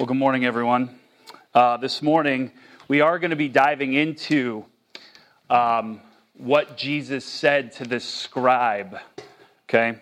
[0.00, 0.98] Well, good morning, everyone.
[1.52, 2.52] Uh, this morning,
[2.88, 4.64] we are going to be diving into
[5.50, 6.00] um,
[6.38, 8.96] what Jesus said to this scribe.
[9.68, 9.98] Okay,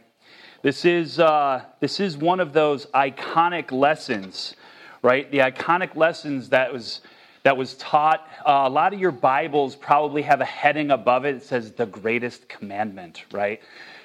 [0.62, 4.54] this is uh, this is one of those iconic lessons,
[5.02, 5.28] right?
[5.32, 7.00] The iconic lessons that was
[7.42, 8.24] that was taught.
[8.46, 11.40] Uh, a lot of your Bibles probably have a heading above it.
[11.40, 13.60] that says the greatest commandment, right?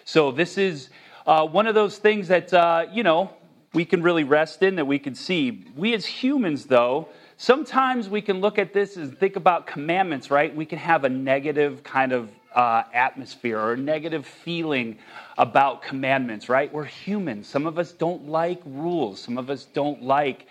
[0.05, 0.89] So this is
[1.27, 3.29] uh, one of those things that uh, you know
[3.73, 5.65] we can really rest in, that we can see.
[5.75, 10.55] We as humans, though, sometimes we can look at this and think about commandments, right?
[10.55, 14.97] We can have a negative kind of uh, atmosphere or a negative feeling
[15.37, 16.71] about commandments, right?
[16.71, 17.47] We're humans.
[17.47, 19.19] Some of us don't like rules.
[19.19, 20.45] Some of us don't like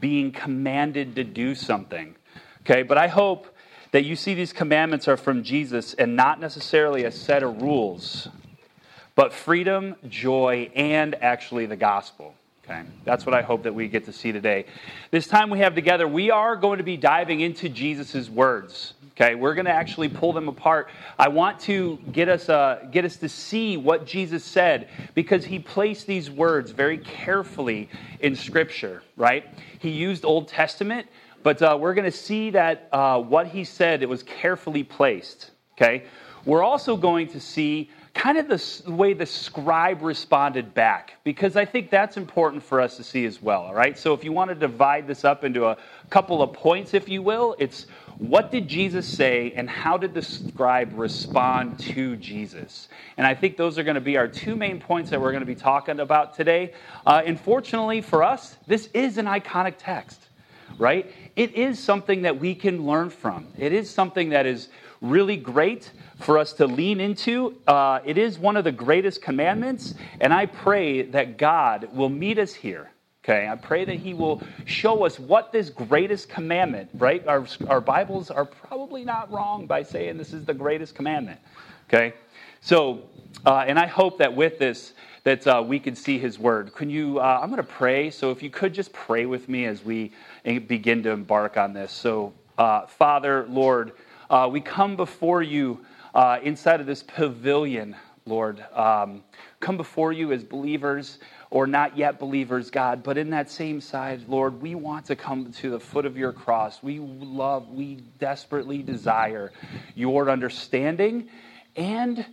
[0.00, 2.14] being commanded to do something.
[2.60, 3.46] Okay, but I hope
[3.92, 8.28] that you see these commandments are from Jesus and not necessarily a set of rules,
[9.14, 12.34] but freedom, joy, and actually the gospel.
[12.70, 14.66] Okay, that's what I hope that we get to see today.
[15.10, 18.92] This time we have together, we are going to be diving into Jesus' words.
[19.12, 20.90] Okay, we're going to actually pull them apart.
[21.18, 25.58] I want to get us, uh, get us to see what Jesus said because he
[25.58, 27.88] placed these words very carefully
[28.20, 29.46] in Scripture, right?
[29.78, 31.06] He used Old Testament,
[31.42, 35.52] but uh, we're going to see that uh, what he said, it was carefully placed.
[35.72, 36.04] Okay,
[36.44, 41.64] we're also going to see kind of the way the scribe responded back, because I
[41.64, 43.96] think that's important for us to see as well, all right?
[43.96, 45.76] So if you want to divide this up into a
[46.10, 47.86] couple of points, if you will, it's
[48.18, 52.88] what did Jesus say and how did the scribe respond to Jesus?
[53.16, 55.42] And I think those are going to be our two main points that we're going
[55.42, 56.72] to be talking about today.
[57.06, 60.20] Uh, unfortunately for us, this is an iconic text,
[60.78, 61.10] right?
[61.36, 64.68] It is something that we can learn from, it is something that is
[65.00, 67.54] really great for us to lean into.
[67.66, 72.38] Uh, it is one of the greatest commandments, and I pray that God will meet
[72.38, 72.90] us here.
[73.24, 77.26] Okay, I pray that He will show us what this greatest commandment, right?
[77.26, 81.38] Our, our Bibles are probably not wrong by saying this is the greatest commandment.
[81.88, 82.14] Okay,
[82.62, 83.02] so,
[83.44, 84.94] uh, and I hope that with this,
[85.24, 86.74] that uh, we can see His Word.
[86.74, 89.66] Can you, uh, I'm going to pray, so if you could just pray with me
[89.66, 90.10] as we
[90.44, 91.92] begin to embark on this.
[91.92, 93.92] So, uh, Father, Lord,
[94.30, 95.84] uh, we come before you
[96.14, 98.64] uh, inside of this pavilion, Lord.
[98.72, 99.22] Um,
[99.60, 101.18] come before you as believers
[101.50, 105.50] or not yet believers, God, but in that same side, Lord, we want to come
[105.52, 106.82] to the foot of your cross.
[106.82, 109.52] We love, we desperately desire
[109.94, 111.28] your understanding
[111.76, 112.26] and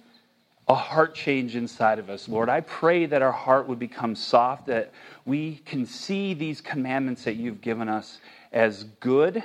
[0.68, 2.50] a heart change inside of us, Lord.
[2.50, 4.92] I pray that our heart would become soft, that
[5.26, 8.20] we can see these commandments that you've given us
[8.52, 9.44] as good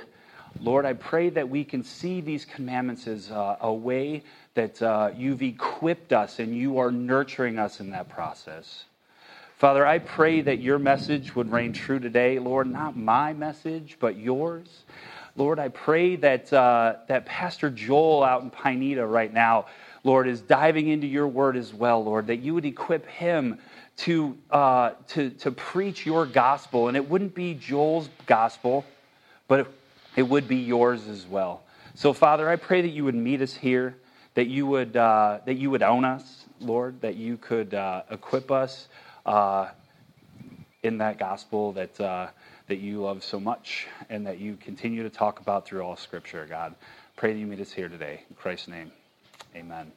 [0.59, 4.23] Lord, I pray that we can see these commandments as uh, a way
[4.53, 8.85] that uh, you've equipped us and you are nurturing us in that process.
[9.57, 14.17] Father, I pray that your message would reign true today, Lord, not my message, but
[14.17, 14.83] yours.
[15.35, 19.67] Lord, I pray that, uh, that Pastor Joel out in Pineda right now,
[20.03, 23.59] Lord, is diving into your word as well, Lord, that you would equip him
[23.97, 26.87] to, uh, to, to preach your gospel.
[26.87, 28.85] And it wouldn't be Joel's gospel,
[29.47, 29.67] but
[30.15, 31.61] it would be yours as well.
[31.95, 33.95] So, Father, I pray that you would meet us here,
[34.33, 38.49] that you would, uh, that you would own us, Lord, that you could uh, equip
[38.49, 38.87] us
[39.25, 39.67] uh,
[40.83, 42.27] in that gospel that, uh,
[42.67, 46.47] that you love so much and that you continue to talk about through all Scripture,
[46.49, 46.73] God.
[47.17, 48.23] Pray that you meet us here today.
[48.29, 48.91] In Christ's name,
[49.55, 49.91] amen.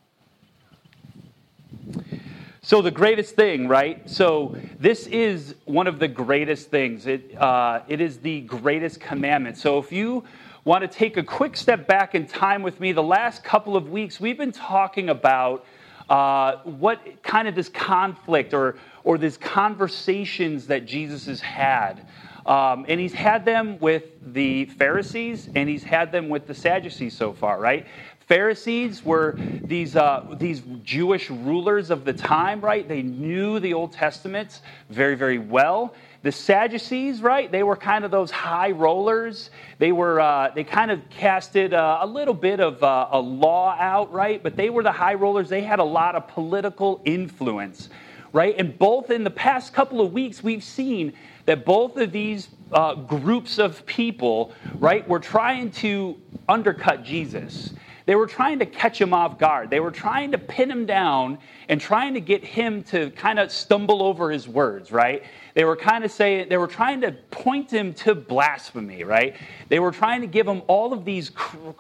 [2.62, 4.08] So, the greatest thing, right?
[4.08, 7.06] So, this is one of the greatest things.
[7.06, 9.58] It, uh, it is the greatest commandment.
[9.58, 10.24] So, if you
[10.64, 13.90] want to take a quick step back in time with me, the last couple of
[13.90, 15.66] weeks, we've been talking about
[16.08, 22.06] uh, what kind of this conflict or, or these conversations that Jesus has had.
[22.46, 24.04] Um, and he's had them with
[24.34, 27.86] the Pharisees and he's had them with the Sadducees so far, right?
[28.26, 32.88] Pharisees were these, uh, these Jewish rulers of the time, right?
[32.88, 35.94] They knew the Old Testament very, very well.
[36.22, 37.52] The Sadducees, right?
[37.52, 39.50] They were kind of those high rollers.
[39.78, 43.76] They were, uh, they kind of casted uh, a little bit of uh, a law
[43.78, 44.42] out, right?
[44.42, 45.50] But they were the high rollers.
[45.50, 47.90] They had a lot of political influence,
[48.32, 48.54] right?
[48.56, 51.12] And both in the past couple of weeks, we've seen
[51.44, 56.18] that both of these uh, groups of people, right, were trying to
[56.48, 57.74] undercut Jesus.
[58.06, 59.70] They were trying to catch him off guard.
[59.70, 61.38] They were trying to pin him down
[61.70, 65.22] and trying to get him to kind of stumble over his words, right?
[65.54, 69.36] They were kind of saying, they were trying to point him to blasphemy, right?
[69.70, 71.30] They were trying to give him all of these,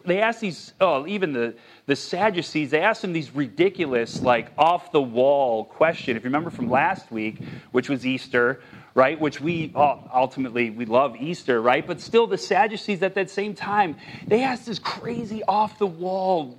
[0.06, 1.54] they asked these, oh, even the,
[1.86, 6.16] the Sadducees, they asked him these ridiculous, like off the wall question.
[6.16, 7.42] If you remember from last week,
[7.72, 8.62] which was Easter,
[8.94, 9.18] right?
[9.20, 11.86] Which we ultimately we love Easter, right?
[11.86, 13.96] But still, the Sadducees at that same time
[14.26, 16.56] they asked this crazy off the wall,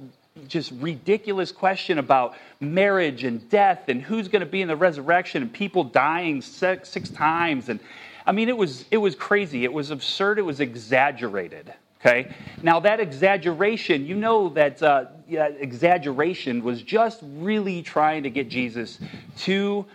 [0.48, 5.42] just ridiculous question about marriage and death and who's going to be in the resurrection
[5.42, 7.80] and people dying six, six times and
[8.26, 9.64] I mean it was it was crazy.
[9.64, 10.40] It was absurd.
[10.40, 11.74] It was exaggerated.
[12.02, 12.32] Okay.
[12.62, 18.50] Now that exaggeration, you know that uh, yeah, exaggeration was just really trying to get
[18.50, 19.00] Jesus
[19.40, 19.86] to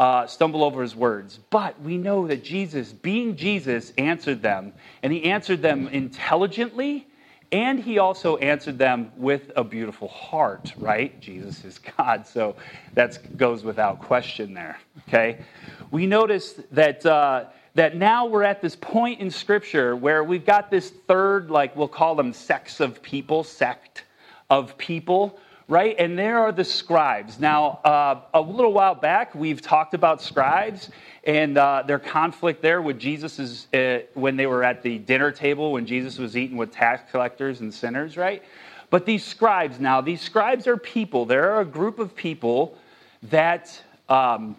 [0.00, 1.38] uh, stumble over his words.
[1.50, 7.06] But we know that Jesus, being Jesus, answered them, and he answered them intelligently,
[7.52, 11.20] and he also answered them with a beautiful heart, right?
[11.20, 12.56] Jesus is God, so
[12.94, 15.44] that goes without question there, okay?
[15.90, 17.04] We notice that.
[17.04, 17.44] Uh,
[17.76, 21.86] that now we're at this point in Scripture where we've got this third, like we'll
[21.86, 24.02] call them sects of people, sect
[24.50, 25.38] of people,
[25.70, 25.94] right?
[26.00, 27.38] And there are the scribes.
[27.38, 30.90] Now, uh, a little while back, we've talked about scribes
[31.22, 35.70] and uh, their conflict there with Jesus uh, when they were at the dinner table
[35.70, 38.42] when Jesus was eating with tax collectors and sinners, right?
[38.90, 41.24] But these scribes now, these scribes are people.
[41.24, 42.76] They're a group of people
[43.22, 43.82] that.
[44.08, 44.56] Um,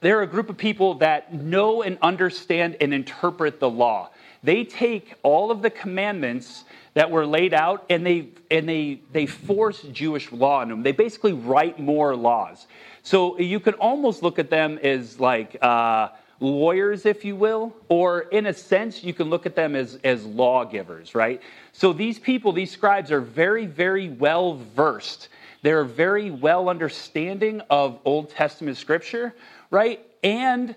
[0.00, 4.10] they're a group of people that know and understand and interpret the law.
[4.42, 9.26] They take all of the commandments that were laid out and they and they they
[9.26, 10.82] force Jewish law on them.
[10.82, 12.66] They basically write more laws.
[13.02, 16.08] So you can almost look at them as like uh,
[16.40, 20.24] lawyers, if you will, or in a sense, you can look at them as as
[20.24, 21.40] lawgivers, right?
[21.72, 25.28] So these people, these scribes, are very very well versed.
[25.62, 29.34] They're very well understanding of Old Testament scripture,
[29.70, 30.04] right?
[30.22, 30.74] And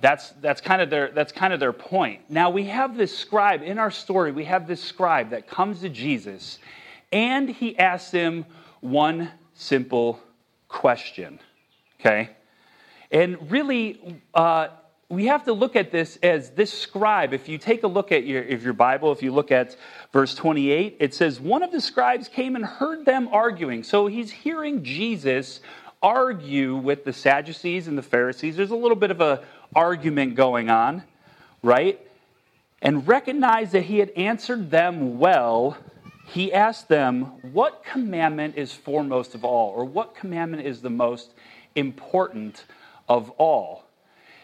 [0.00, 2.22] that's, that's, kind of their, that's kind of their point.
[2.28, 5.88] Now, we have this scribe in our story, we have this scribe that comes to
[5.88, 6.58] Jesus,
[7.12, 8.46] and he asks him
[8.80, 10.20] one simple
[10.68, 11.40] question,
[12.00, 12.30] okay?
[13.10, 14.68] And really, uh,
[15.08, 17.32] we have to look at this as this scribe.
[17.32, 19.74] If you take a look at your, if your Bible, if you look at
[20.12, 23.82] verse 28, it says, One of the scribes came and heard them arguing.
[23.82, 25.60] So he's hearing Jesus
[26.02, 28.56] argue with the Sadducees and the Pharisees.
[28.56, 29.42] There's a little bit of a
[29.74, 31.02] argument going on,
[31.62, 32.00] right?
[32.80, 35.76] And recognized that he had answered them well,
[36.26, 39.72] he asked them, What commandment is foremost of all?
[39.74, 41.32] Or what commandment is the most
[41.74, 42.64] important
[43.08, 43.84] of all?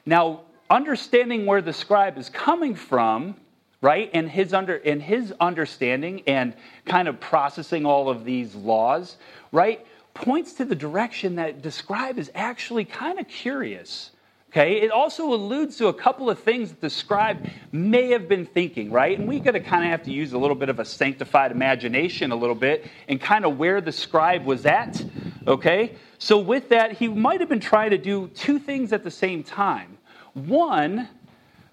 [0.06, 0.40] Now,
[0.70, 3.36] understanding where the scribe is coming from,
[3.80, 6.54] right, and his, under, and his understanding and
[6.86, 9.16] kind of processing all of these laws,
[9.52, 14.10] right, points to the direction that the scribe is actually kind of curious.
[14.54, 18.46] Okay, it also alludes to a couple of things that the scribe may have been
[18.46, 19.18] thinking, right?
[19.18, 21.50] And we got to kind of have to use a little bit of a sanctified
[21.50, 25.04] imagination a little bit and kind of where the scribe was at.
[25.48, 29.10] Okay, so with that, he might have been trying to do two things at the
[29.10, 29.98] same time.
[30.34, 31.08] One,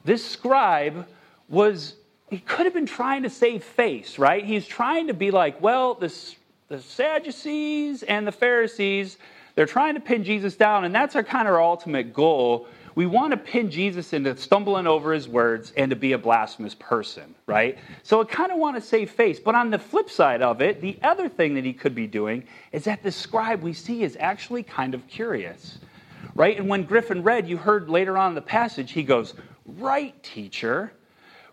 [0.03, 1.05] this scribe
[1.49, 1.97] was,
[2.31, 4.43] he could have been trying to save face, right?
[4.43, 6.35] He's trying to be like, well, this
[6.67, 9.17] the Sadducees and the Pharisees,
[9.55, 12.67] they're trying to pin Jesus down, and that's our kind of our ultimate goal.
[12.95, 16.75] We want to pin Jesus into stumbling over his words and to be a blasphemous
[16.75, 17.77] person, right?
[18.03, 19.39] So I kind of want to save face.
[19.39, 22.43] But on the flip side of it, the other thing that he could be doing
[22.71, 25.79] is that the scribe we see is actually kind of curious,
[26.35, 26.57] right?
[26.57, 29.33] And when Griffin read, you heard later on in the passage, he goes,
[29.65, 30.91] Right, teacher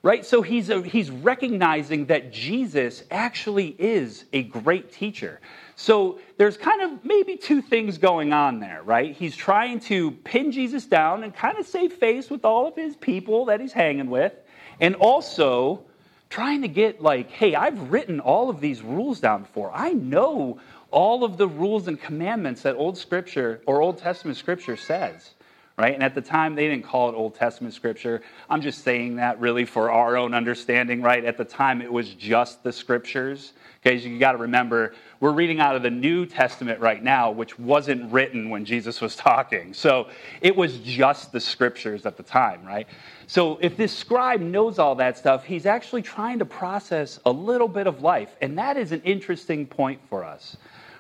[0.09, 0.25] right?
[0.25, 5.39] So he's, a, he's recognizing that Jesus actually is a great teacher.
[5.77, 9.15] So there's kind of maybe two things going on there, right?
[9.15, 12.97] He's trying to pin Jesus down and kind of save face with all of his
[12.97, 14.33] people that he's hanging with,
[14.81, 15.85] and also
[16.31, 19.71] trying to get like, hey, I've written all of these rules down before.
[19.75, 20.59] I know
[20.91, 25.35] all of the rules and commandments that Old Scripture or Old Testament Scripture says
[25.79, 25.95] right?
[25.95, 28.21] And at the time, they didn't call it Old Testament scripture.
[28.51, 31.25] I'm just saying that really for our own understanding, right?
[31.25, 33.53] At the time, it was just the scriptures.
[33.87, 37.61] Okay, you got to remember, we're reading out of the New Testament right now, which
[37.61, 39.73] wasn't written when Jesus was talking.
[39.73, 40.09] So
[40.41, 42.89] it was just the scriptures at the time, right?
[43.29, 47.69] So if this scribe knows all that stuff, he's actually trying to process a little
[47.69, 48.35] bit of life.
[48.41, 50.57] And that is an interesting point for us,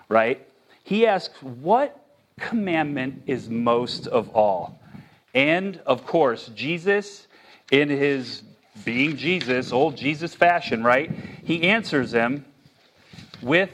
[0.08, 0.47] right?
[0.85, 2.07] He asks, What
[2.38, 4.80] commandment is most of all?
[5.35, 7.26] And of course, Jesus,
[7.71, 8.42] in his
[8.85, 11.11] being Jesus, old Jesus fashion, right?
[11.45, 12.45] He answers them
[13.42, 13.71] with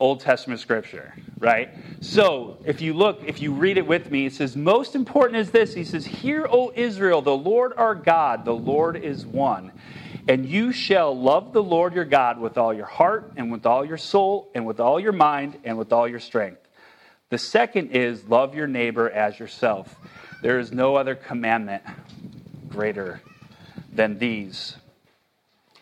[0.00, 1.70] Old Testament scripture, right?
[2.00, 5.50] So if you look, if you read it with me, it says, Most important is
[5.50, 5.72] this.
[5.72, 9.72] He says, Hear, O Israel, the Lord our God, the Lord is one.
[10.26, 13.84] And you shall love the Lord your God with all your heart, and with all
[13.84, 16.60] your soul, and with all your mind, and with all your strength.
[17.28, 19.94] The second is love your neighbor as yourself.
[20.40, 21.82] There is no other commandment
[22.68, 23.20] greater
[23.92, 24.76] than these.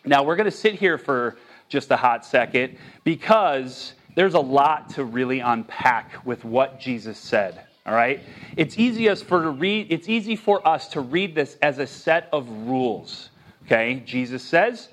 [0.05, 1.37] Now, we're going to sit here for
[1.69, 7.61] just a hot second because there's a lot to really unpack with what Jesus said.
[7.85, 8.21] All right?
[8.55, 12.29] It's easy for to read it's easy for us to read this as a set
[12.31, 13.29] of rules.
[13.65, 14.01] Okay?
[14.05, 14.89] Jesus says,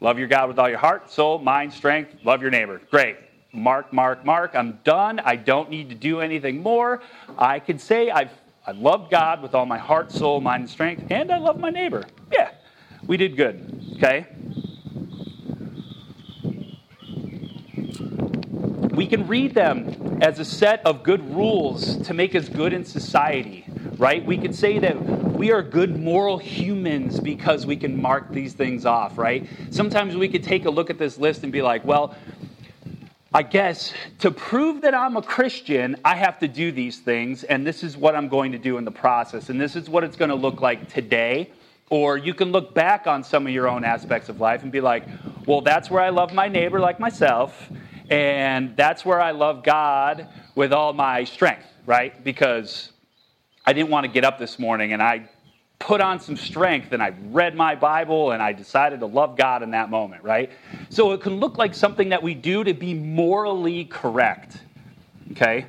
[0.00, 2.80] love your God with all your heart, soul, mind, strength, love your neighbor.
[2.90, 3.16] Great.
[3.52, 4.54] Mark, mark, mark.
[4.54, 5.18] I'm done.
[5.20, 7.02] I don't need to do anything more.
[7.36, 8.30] I can say I've
[8.66, 11.70] I love God with all my heart, soul, mind, and strength, and I love my
[11.70, 12.04] neighbor.
[12.30, 12.50] Yeah,
[13.06, 13.96] we did good.
[13.96, 14.26] Okay?
[18.94, 22.84] We can read them as a set of good rules to make us good in
[22.84, 23.64] society,
[23.96, 24.24] right?
[24.24, 24.94] We could say that
[25.40, 29.46] we are good moral humans because we can mark these things off, right?
[29.70, 32.14] Sometimes we could take a look at this list and be like, well,
[33.32, 37.66] I guess to prove that I'm a Christian, I have to do these things, and
[37.66, 40.14] this is what I'm going to do in the process, and this is what it's
[40.14, 41.50] going to look like today.
[41.88, 44.82] Or you can look back on some of your own aspects of life and be
[44.82, 45.04] like,
[45.46, 47.72] well, that's where I love my neighbor like myself,
[48.10, 52.22] and that's where I love God with all my strength, right?
[52.22, 52.92] Because
[53.66, 55.28] I didn't want to get up this morning and I
[55.78, 59.62] put on some strength and I read my Bible and I decided to love God
[59.62, 60.50] in that moment, right?
[60.88, 64.60] So it can look like something that we do to be morally correct,
[65.32, 65.66] okay?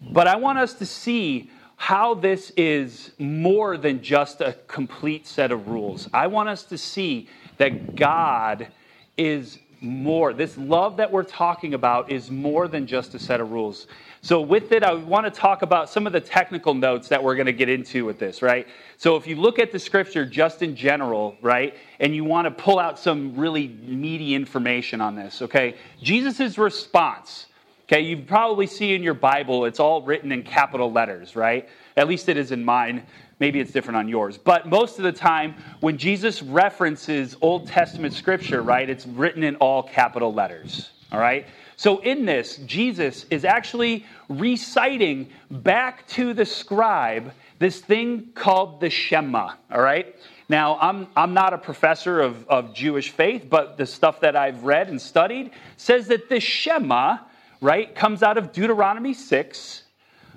[0.00, 5.50] But I want us to see how this is more than just a complete set
[5.50, 6.08] of rules.
[6.12, 8.68] I want us to see that God
[9.16, 10.32] is more.
[10.32, 13.88] This love that we're talking about is more than just a set of rules.
[14.24, 17.34] So, with it, I want to talk about some of the technical notes that we're
[17.34, 18.68] going to get into with this, right?
[18.96, 22.52] So, if you look at the scripture just in general, right, and you want to
[22.52, 27.46] pull out some really meaty information on this, okay, Jesus' response,
[27.88, 31.68] okay, you probably see in your Bible, it's all written in capital letters, right?
[31.96, 33.04] At least it is in mine.
[33.40, 34.38] Maybe it's different on yours.
[34.38, 39.56] But most of the time, when Jesus references Old Testament scripture, right, it's written in
[39.56, 40.90] all capital letters.
[41.10, 41.44] All right?
[41.82, 48.88] So in this, Jesus is actually reciting back to the scribe this thing called the
[48.88, 49.54] Shema.
[49.68, 50.14] All right?
[50.48, 54.62] Now, I'm, I'm not a professor of, of Jewish faith, but the stuff that I've
[54.62, 57.16] read and studied says that the Shema,
[57.60, 59.82] right, comes out of Deuteronomy 6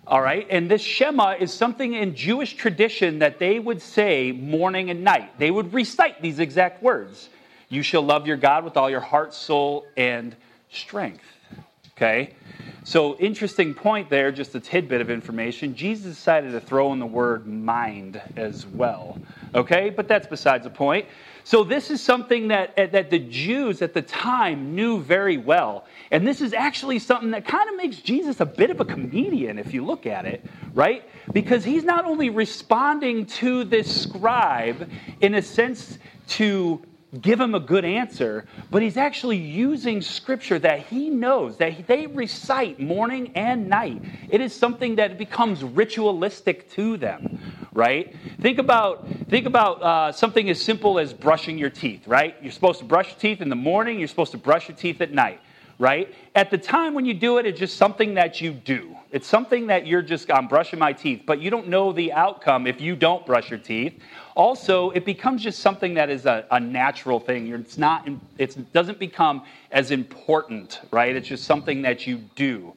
[0.07, 4.89] all right, and this Shema is something in Jewish tradition that they would say morning
[4.89, 5.37] and night.
[5.37, 7.29] They would recite these exact words
[7.69, 10.35] You shall love your God with all your heart, soul, and
[10.69, 11.34] strength.
[11.97, 12.33] Okay?
[12.83, 15.75] So, interesting point there, just a tidbit of information.
[15.75, 19.17] Jesus decided to throw in the word mind as well.
[19.55, 19.89] Okay?
[19.89, 21.07] But that's besides the point.
[21.45, 25.85] So, this is something that, eh, that the Jews at the time knew very well.
[26.11, 29.57] And this is actually something that kind of makes Jesus a bit of a comedian
[29.57, 31.03] if you look at it, right?
[31.31, 34.89] Because he's not only responding to this scribe
[35.21, 35.97] in a sense
[36.27, 36.83] to
[37.21, 42.07] give him a good answer, but he's actually using scripture that he knows, that they
[42.07, 44.01] recite morning and night.
[44.29, 47.39] It is something that becomes ritualistic to them,
[47.73, 48.13] right?
[48.41, 52.35] Think about, think about uh, something as simple as brushing your teeth, right?
[52.41, 54.99] You're supposed to brush your teeth in the morning, you're supposed to brush your teeth
[55.01, 55.39] at night,
[55.79, 56.13] right?
[56.33, 58.97] At the time when you do it, it's just something that you do.
[59.15, 62.67] It's something that you're just, I'm brushing my teeth, but you don't know the outcome
[62.67, 63.93] if you don't brush your teeth.
[64.35, 67.47] Also, it becomes just something that is a, a natural thing.
[67.47, 71.15] It's not, it doesn't become as important, right?
[71.15, 72.73] It's just something that you do.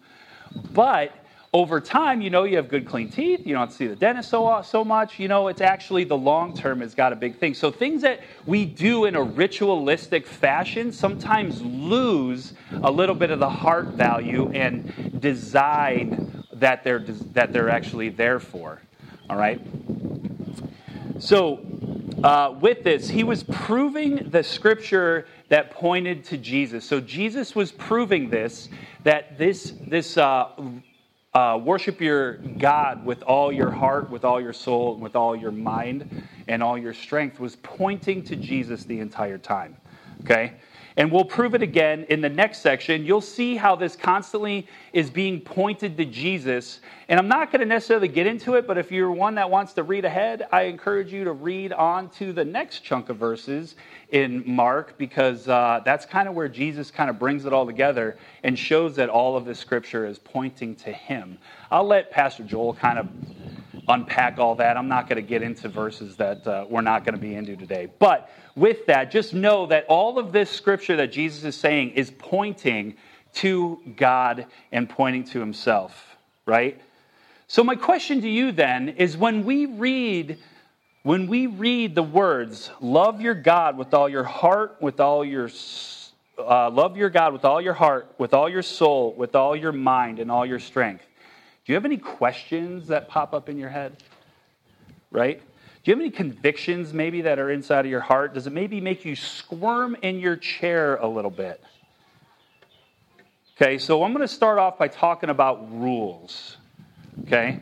[0.70, 1.10] But
[1.52, 3.46] over time, you know, you have good clean teeth.
[3.46, 5.18] You don't see the dentist so, so much.
[5.18, 7.54] You know, it's actually the long term has got a big thing.
[7.54, 12.52] So things that we do in a ritualistic fashion sometimes lose
[12.82, 18.40] a little bit of the heart value and design that they're, that they're actually there
[18.40, 18.82] for.
[19.30, 19.60] All right?
[21.18, 21.60] So,
[22.22, 26.84] uh, with this, he was proving the scripture that pointed to Jesus.
[26.84, 28.68] So, Jesus was proving this
[29.04, 30.48] that this, this uh,
[31.38, 35.52] uh, worship your God with all your heart, with all your soul, with all your
[35.52, 36.04] mind,
[36.48, 39.76] and all your strength was pointing to Jesus the entire time.
[40.24, 40.54] Okay?
[40.98, 43.06] And we'll prove it again in the next section.
[43.06, 46.80] You'll see how this constantly is being pointed to Jesus.
[47.08, 49.72] And I'm not going to necessarily get into it, but if you're one that wants
[49.74, 53.76] to read ahead, I encourage you to read on to the next chunk of verses
[54.10, 58.18] in Mark because uh, that's kind of where Jesus kind of brings it all together
[58.42, 61.38] and shows that all of the scripture is pointing to him.
[61.70, 63.08] I'll let Pastor Joel kind of
[63.88, 64.76] unpack all that.
[64.76, 67.56] I'm not going to get into verses that uh, we're not going to be into
[67.56, 67.88] today.
[67.98, 72.10] But with that, just know that all of this scripture that Jesus is saying is
[72.18, 72.96] pointing
[73.34, 76.16] to God and pointing to himself,
[76.46, 76.80] right?
[77.46, 80.38] So my question to you then is when we read
[81.04, 85.48] when we read the words love your God with all your heart, with all your
[86.38, 89.72] uh, love your God with all your heart, with all your soul, with all your
[89.72, 91.04] mind and all your strength.
[91.68, 94.02] Do you have any questions that pop up in your head?
[95.10, 95.38] Right?
[95.38, 98.32] Do you have any convictions maybe that are inside of your heart?
[98.32, 101.62] Does it maybe make you squirm in your chair a little bit?
[103.54, 106.56] Okay, so I'm going to start off by talking about rules.
[107.24, 107.60] Okay?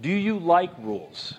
[0.00, 1.34] Do you like rules?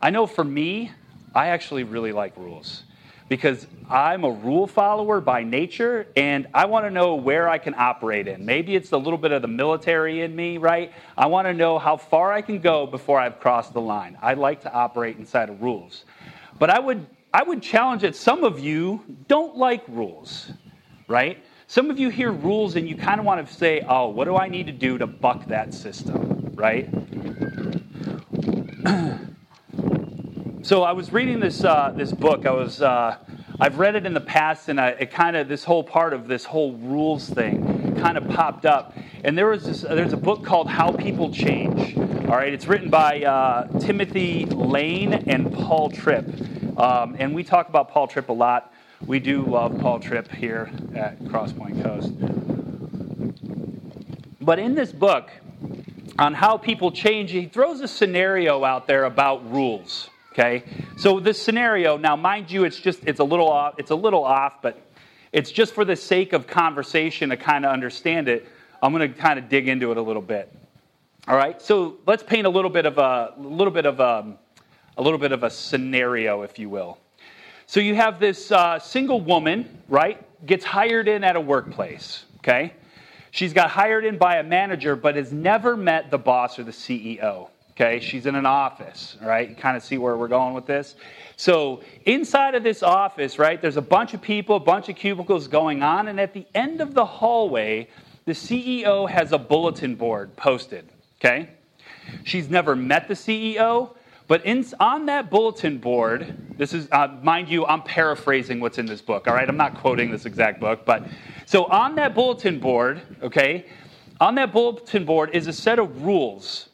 [0.00, 0.92] I know for me,
[1.34, 2.84] I actually really like rules
[3.28, 7.74] because I'm a rule follower by nature and I want to know where I can
[7.76, 8.44] operate in.
[8.44, 10.92] Maybe it's a little bit of the military in me, right?
[11.16, 14.18] I want to know how far I can go before I've crossed the line.
[14.22, 16.04] I like to operate inside of rules.
[16.58, 20.50] But I would I would challenge that some of you don't like rules,
[21.06, 21.44] right?
[21.66, 24.36] Some of you hear rules and you kind of want to say, oh, what do
[24.36, 26.88] I need to do to buck that system, right?
[30.68, 32.44] So I was reading this, uh, this book.
[32.44, 33.16] I was, uh,
[33.58, 36.28] I've read it in the past, and I, it kind of, this whole part of
[36.28, 38.94] this whole rules thing kind of popped up.
[39.24, 41.96] And there was this, there's a book called How People Change.
[41.96, 46.28] All right, it's written by uh, Timothy Lane and Paul Tripp.
[46.78, 48.70] Um, and we talk about Paul Tripp a lot.
[49.06, 52.12] We do love Paul Tripp here at Crosspoint Coast.
[54.38, 55.30] But in this book,
[56.18, 60.10] on how people change, he throws a scenario out there about rules.
[60.38, 60.62] Okay,
[60.96, 63.74] so this scenario now, mind you, it's just it's a little off.
[63.76, 64.80] It's a little off, but
[65.32, 68.46] it's just for the sake of conversation to kind of understand it.
[68.80, 70.54] I'm going to kind of dig into it a little bit.
[71.26, 74.38] All right, so let's paint a little bit of a, little bit of a, um,
[74.96, 76.98] a little bit of a scenario, if you will.
[77.66, 82.74] So you have this uh, single woman, right, gets hired in at a workplace, okay?
[83.32, 86.70] She's got hired in by a manager, but has never met the boss or the
[86.70, 87.48] CEO.
[87.80, 89.50] Okay, she's in an office, right?
[89.50, 90.96] You kind of see where we're going with this.
[91.36, 95.46] So, inside of this office, right, there's a bunch of people, a bunch of cubicles
[95.46, 97.88] going on, and at the end of the hallway,
[98.24, 100.88] the CEO has a bulletin board posted.
[101.20, 101.50] Okay?
[102.24, 103.94] She's never met the CEO,
[104.26, 108.86] but in, on that bulletin board, this is, uh, mind you, I'm paraphrasing what's in
[108.86, 109.48] this book, all right?
[109.48, 111.06] I'm not quoting this exact book, but
[111.46, 113.66] so on that bulletin board, okay,
[114.20, 116.68] on that bulletin board is a set of rules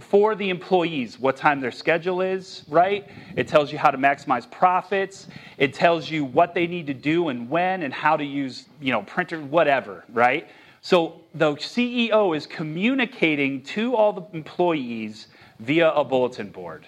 [0.00, 3.08] for the employees what time their schedule is, right?
[3.36, 5.26] It tells you how to maximize profits.
[5.56, 8.92] It tells you what they need to do and when and how to use, you
[8.92, 10.48] know, printer, whatever, right?
[10.80, 15.26] So the CEO is communicating to all the employees
[15.58, 16.86] via a bulletin board.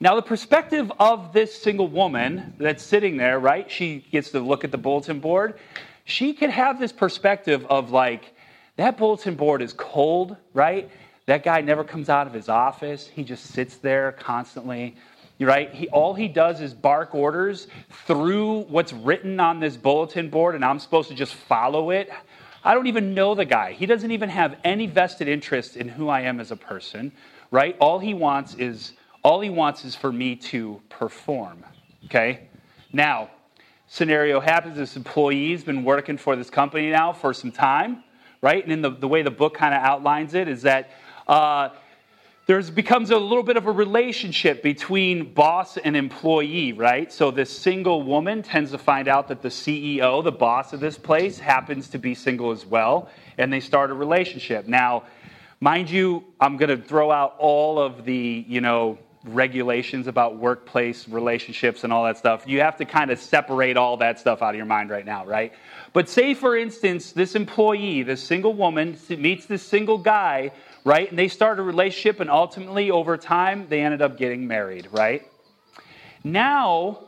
[0.00, 3.70] Now, the perspective of this single woman that's sitting there, right?
[3.70, 5.58] She gets to look at the bulletin board.
[6.04, 8.34] She could have this perspective of like,
[8.76, 10.90] that bulletin board is cold, right?
[11.26, 13.06] That guy never comes out of his office.
[13.06, 14.96] He just sits there constantly,
[15.38, 15.72] right?
[15.72, 17.68] He, all he does is bark orders
[18.06, 22.10] through what's written on this bulletin board, and I'm supposed to just follow it.
[22.64, 23.72] I don't even know the guy.
[23.72, 27.12] He doesn't even have any vested interest in who I am as a person
[27.50, 27.76] right?
[27.80, 31.64] All he wants is all he wants is for me to perform.
[32.06, 32.48] Okay?
[32.92, 33.30] Now,
[33.86, 38.02] scenario happens this employee's been working for this company now for some time,
[38.40, 38.62] right?
[38.62, 40.90] And in the, the way the book kind of outlines it is that
[41.30, 41.70] uh,
[42.44, 47.10] there becomes a little bit of a relationship between boss and employee, right?
[47.10, 50.98] So this single woman tends to find out that the CEO, the boss of this
[50.98, 54.68] place, happens to be single as well, and they start a relationship.
[54.68, 55.04] Now,
[55.62, 61.06] Mind you, I'm going to throw out all of the, you know, regulations about workplace
[61.06, 62.44] relationships and all that stuff.
[62.46, 65.26] You have to kind of separate all that stuff out of your mind right now,
[65.26, 65.52] right?
[65.92, 70.50] But say, for instance, this employee, this single woman, meets this single guy,
[70.84, 71.08] right?
[71.08, 75.26] And they start a relationship, and ultimately, over time, they ended up getting married, right?
[76.24, 77.04] Now,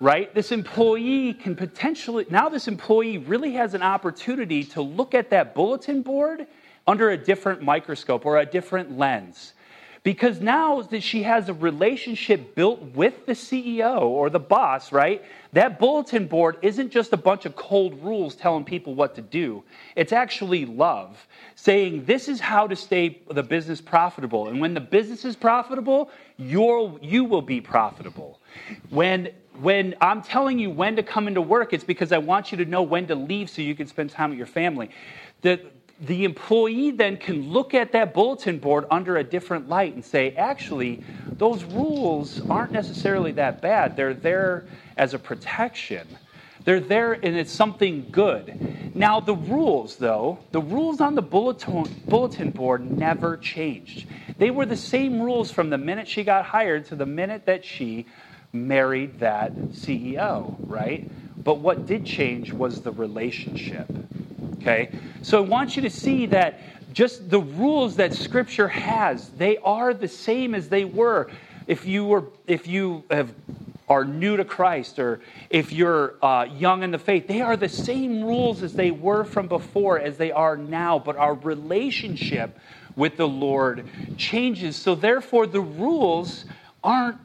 [0.00, 5.30] right, this employee can potentially, now this employee really has an opportunity to look at
[5.30, 6.46] that bulletin board
[6.86, 9.54] under a different microscope or a different lens.
[10.06, 15.20] Because now that she has a relationship built with the CEO or the boss, right?
[15.52, 19.64] That bulletin board isn't just a bunch of cold rules telling people what to do.
[19.96, 24.46] It's actually love, saying this is how to stay the business profitable.
[24.46, 28.38] And when the business is profitable, you're, you will be profitable.
[28.90, 32.58] When when I'm telling you when to come into work, it's because I want you
[32.58, 34.90] to know when to leave so you can spend time with your family.
[35.40, 35.60] The,
[36.00, 40.32] the employee then can look at that bulletin board under a different light and say,
[40.32, 41.02] actually,
[41.38, 43.96] those rules aren't necessarily that bad.
[43.96, 44.64] They're there
[44.96, 46.06] as a protection.
[46.64, 48.94] They're there and it's something good.
[48.94, 54.06] Now, the rules, though, the rules on the bulletin, bulletin board never changed.
[54.38, 57.64] They were the same rules from the minute she got hired to the minute that
[57.64, 58.06] she
[58.52, 61.08] married that CEO, right?
[61.42, 63.88] But what did change was the relationship.
[64.66, 64.90] Okay?
[65.22, 66.58] So I want you to see that
[66.92, 71.30] just the rules that Scripture has, they are the same as they were.
[71.68, 73.32] If you were, if you have
[73.88, 77.68] are new to Christ or if you're uh, young in the faith, they are the
[77.68, 82.58] same rules as they were from before as they are now, but our relationship
[82.96, 84.74] with the Lord changes.
[84.74, 86.46] So, therefore, the rules
[86.82, 87.18] aren't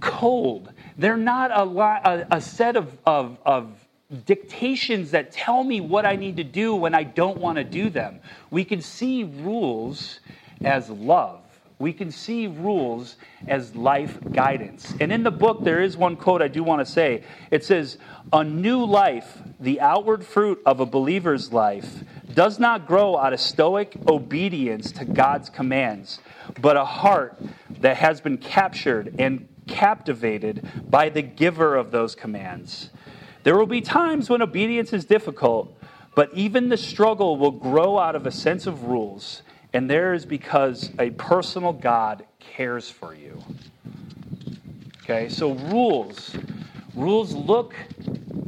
[0.00, 0.72] cold.
[0.96, 3.81] They're not a, a, a set of, of, of
[4.12, 7.90] dictations that tell me what I need to do when I don't want to do
[7.90, 8.20] them.
[8.50, 10.20] We can see rules
[10.62, 11.40] as love.
[11.78, 13.16] We can see rules
[13.48, 14.94] as life guidance.
[15.00, 17.24] And in the book, there is one quote I do want to say.
[17.50, 17.98] It says,
[18.32, 23.40] A new life, the outward fruit of a believer's life, does not grow out of
[23.40, 26.20] stoic obedience to God's commands,
[26.60, 27.36] but a heart
[27.80, 32.90] that has been captured and captivated by the giver of those commands.
[33.42, 35.76] There will be times when obedience is difficult,
[36.14, 40.24] but even the struggle will grow out of a sense of rules, and there is
[40.24, 43.42] because a personal God cares for you.
[45.02, 46.36] Okay, so rules.
[46.94, 47.74] Rules look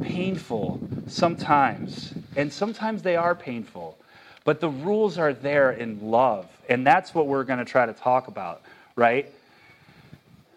[0.01, 3.97] painful sometimes, and sometimes they are painful,
[4.45, 7.93] but the rules are there in love, and that's what we're going to try to
[7.93, 8.61] talk about,
[8.95, 9.33] right?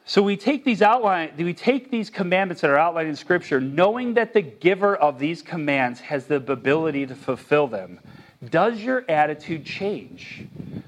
[0.09, 4.15] So we take these outline, we take these commandments that are outlined in Scripture, knowing
[4.15, 8.01] that the giver of these commands has the ability to fulfill them.
[8.49, 10.47] Does your attitude change?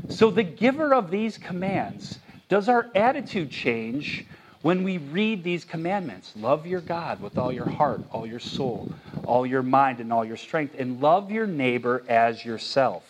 [0.09, 4.24] So the giver of these commands, does our attitude change
[4.62, 6.33] when we read these commandments?
[6.35, 8.90] Love your God with all your heart, all your soul,
[9.26, 13.10] all your mind, and all your strength, and love your neighbor as yourself.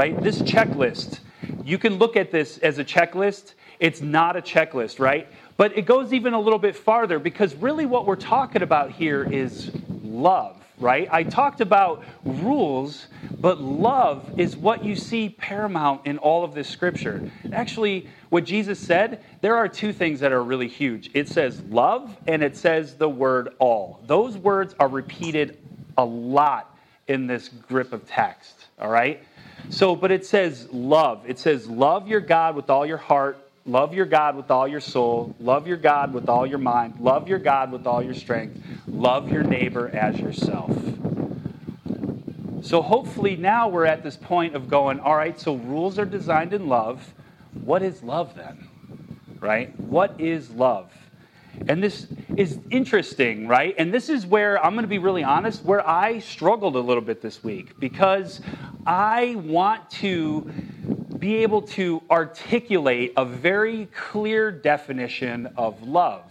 [0.00, 0.22] Right?
[0.22, 1.20] This checklist,
[1.62, 3.52] you can look at this as a checklist.
[3.80, 5.28] It's not a checklist, right?
[5.58, 9.22] But it goes even a little bit farther because really what we're talking about here
[9.24, 9.70] is
[10.02, 11.06] love, right?
[11.12, 13.08] I talked about rules,
[13.42, 17.22] but love is what you see paramount in all of this scripture.
[17.52, 22.16] Actually, what Jesus said, there are two things that are really huge it says love
[22.26, 24.00] and it says the word all.
[24.06, 25.58] Those words are repeated
[25.98, 26.74] a lot
[27.06, 29.22] in this grip of text, all right?
[29.68, 31.28] So, but it says love.
[31.28, 34.80] It says love your God with all your heart, love your God with all your
[34.80, 38.58] soul, love your God with all your mind, love your God with all your strength,
[38.88, 40.76] love your neighbor as yourself.
[42.62, 46.52] So, hopefully, now we're at this point of going, all right, so rules are designed
[46.52, 47.14] in love.
[47.52, 48.68] What is love then?
[49.40, 49.78] Right?
[49.80, 50.92] What is love?
[51.68, 53.74] And this is interesting, right?
[53.78, 57.02] And this is where I'm going to be really honest, where I struggled a little
[57.02, 58.40] bit this week because
[58.86, 60.50] I want to
[61.18, 66.24] be able to articulate a very clear definition of love,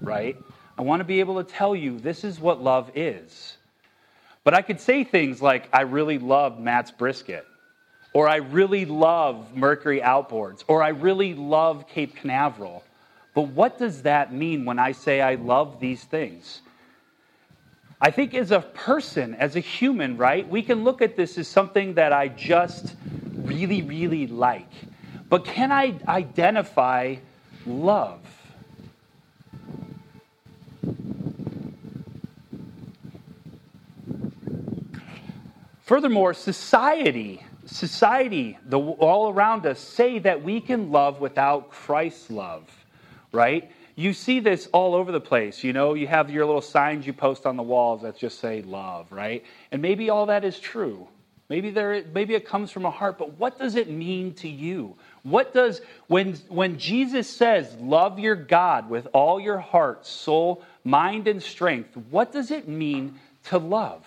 [0.00, 0.36] right?
[0.78, 3.58] I want to be able to tell you this is what love is.
[4.42, 7.46] But I could say things like, I really love Matt's brisket,
[8.14, 12.82] or I really love Mercury Outboards, or I really love Cape Canaveral.
[13.34, 16.60] But what does that mean when I say I love these things?
[18.00, 21.48] I think as a person, as a human, right, we can look at this as
[21.48, 22.96] something that I just
[23.32, 24.70] really, really like.
[25.28, 27.16] But can I identify
[27.64, 28.20] love?
[35.84, 42.81] Furthermore, society, society, the, all around us say that we can love without Christ's love
[43.32, 43.70] right?
[43.94, 45.64] You see this all over the place.
[45.64, 48.62] You know, you have your little signs you post on the walls that just say
[48.62, 49.44] love, right?
[49.70, 51.08] And maybe all that is true.
[51.48, 54.96] Maybe there maybe it comes from a heart, but what does it mean to you?
[55.22, 61.28] What does when when Jesus says love your God with all your heart, soul, mind
[61.28, 64.06] and strength, what does it mean to love?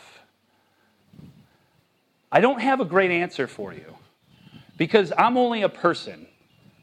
[2.32, 3.96] I don't have a great answer for you
[4.76, 6.26] because I'm only a person,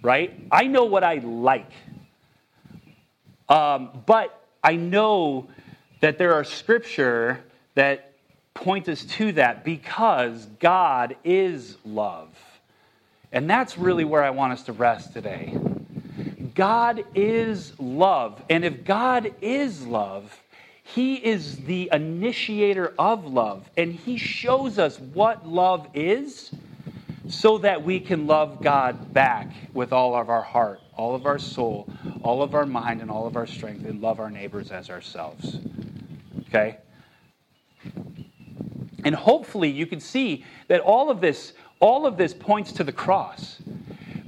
[0.00, 0.32] right?
[0.52, 1.72] I know what I like.
[3.48, 5.48] Um, but I know
[6.00, 7.40] that there are scripture
[7.74, 8.12] that
[8.54, 12.28] point us to that because God is love.
[13.32, 15.56] And that's really where I want us to rest today.
[16.54, 18.42] God is love.
[18.50, 20.38] And if God is love,
[20.82, 26.50] He is the initiator of love, and He shows us what love is
[27.28, 31.38] so that we can love God back with all of our heart, all of our
[31.38, 31.88] soul,
[32.22, 35.58] all of our mind, and all of our strength, and love our neighbors as ourselves.
[36.48, 36.78] Okay?
[39.04, 42.92] And hopefully you can see that all of this all of this points to the
[42.92, 43.60] cross.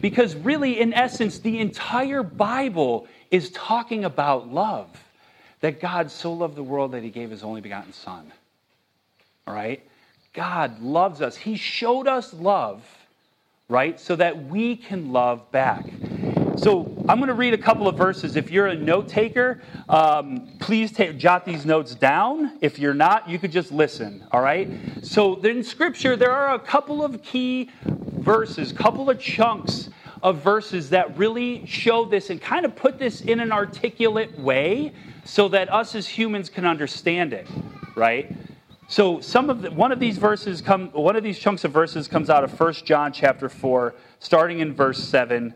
[0.00, 4.88] Because really in essence the entire Bible is talking about love.
[5.61, 8.33] That God so loved the world that he gave his only begotten son.
[9.46, 9.83] All right?
[10.35, 11.37] God loves us.
[11.37, 12.85] He showed us love,
[13.68, 13.98] right?
[13.98, 15.87] So that we can love back.
[16.57, 18.37] So I'm going to read a couple of verses.
[18.37, 22.59] If you're a note taker, um, please jot these notes down.
[22.61, 24.25] If you're not, you could just listen.
[24.31, 24.69] All right.
[25.03, 29.90] So in Scripture, there are a couple of key verses, couple of chunks
[30.23, 34.93] of verses that really show this and kind of put this in an articulate way,
[35.25, 37.49] so that us as humans can understand it.
[37.97, 38.33] Right.
[38.87, 42.07] So some of the, one of these verses come one of these chunks of verses
[42.07, 45.53] comes out of 1 John chapter 4 starting in verse 7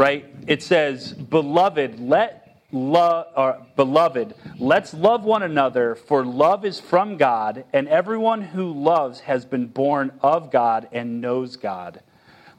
[0.00, 0.24] right?
[0.46, 7.18] It says, "Beloved, let love or beloved, let's love one another, for love is from
[7.18, 12.00] God, and everyone who loves has been born of God and knows God.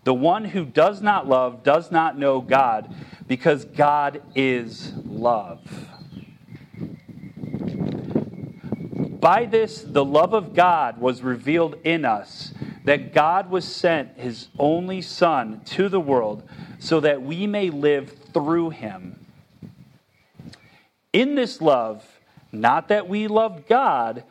[0.03, 2.93] The one who does not love does not know God,
[3.27, 5.87] because God is love."
[9.19, 12.53] By this, the love of God was revealed in us,
[12.85, 16.43] that God was sent his only Son to the world
[16.81, 19.23] so that we may live through him.
[21.13, 22.03] In this love,
[22.51, 24.23] not that we loved God,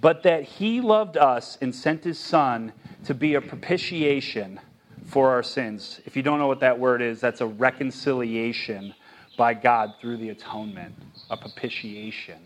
[0.00, 2.72] but that he loved us and sent his Son
[3.04, 4.60] to be a propitiation
[5.06, 6.00] for our sins.
[6.06, 8.94] If you don't know what that word is, that's a reconciliation
[9.36, 10.94] by God through the atonement,
[11.30, 12.38] a propitiation.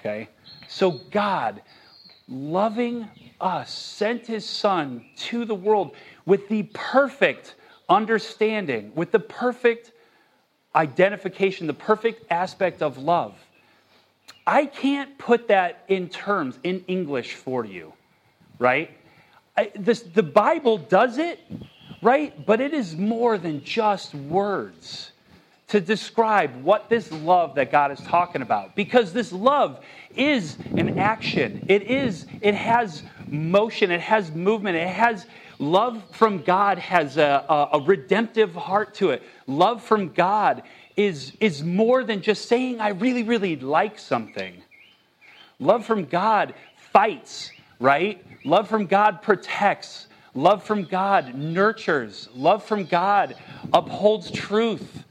[0.00, 0.28] Okay?
[0.66, 1.62] So God,
[2.28, 3.08] loving
[3.40, 7.54] us, sent his Son to the world with the perfect
[7.88, 9.92] understanding, with the perfect
[10.74, 13.34] identification, the perfect aspect of love.
[14.46, 17.92] I can't put that in terms, in English for you,
[18.58, 18.90] right?
[19.56, 21.40] I, this, the Bible does it,
[22.02, 22.46] right?
[22.46, 25.12] But it is more than just words
[25.68, 28.76] to describe what this love that God is talking about.
[28.76, 34.86] Because this love is an action, it is, it has motion, it has movement, it
[34.86, 35.26] has
[35.58, 39.22] Love from God has a, a, a redemptive heart to it.
[39.46, 40.62] Love from God
[40.96, 44.62] is, is more than just saying, I really, really like something.
[45.58, 48.24] Love from God fights, right?
[48.44, 50.08] Love from God protects.
[50.34, 52.28] Love from God nurtures.
[52.34, 53.34] Love from God
[53.72, 55.04] upholds truth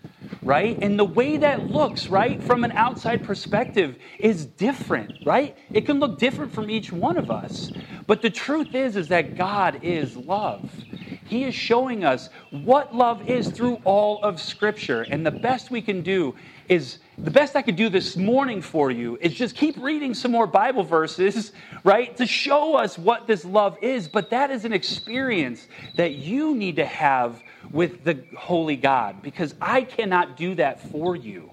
[0.45, 0.77] right?
[0.81, 5.57] And the way that looks, right, from an outside perspective is different, right?
[5.73, 7.71] It can look different from each one of us.
[8.07, 10.85] But the truth is is that God is love.
[11.23, 15.03] He is showing us what love is through all of scripture.
[15.03, 16.35] And the best we can do
[16.69, 20.31] is the best I could do this morning for you is just keep reading some
[20.31, 21.51] more Bible verses,
[21.83, 24.07] right, to show us what this love is.
[24.07, 29.55] But that is an experience that you need to have with the Holy God because
[29.59, 31.49] I cannot do that for you.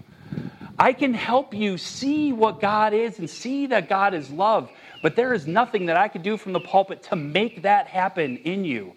[0.78, 4.70] I can help you see what God is and see that God is love,
[5.02, 8.38] but there is nothing that I could do from the pulpit to make that happen
[8.38, 8.94] in you.